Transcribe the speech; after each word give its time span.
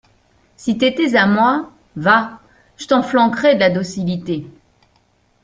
Si 0.57 0.79
t’étais 0.79 1.15
à 1.15 1.27
moi, 1.27 1.71
va!… 1.95 2.39
je 2.75 2.87
t’en 2.87 3.03
flanquerais 3.03 3.53
de 3.53 3.59
la 3.59 3.69
docilité… 3.69 4.47